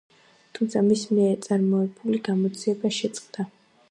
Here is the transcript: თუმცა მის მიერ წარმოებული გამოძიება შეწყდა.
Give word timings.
თუმცა 0.59 0.81
მის 0.85 1.03
მიერ 1.17 1.35
წარმოებული 1.47 2.21
გამოძიება 2.31 2.93
შეწყდა. 3.01 3.49